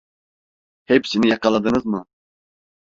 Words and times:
Hepsini 0.85 1.27
yakaladınız 1.29 1.85
mı? 1.85 2.05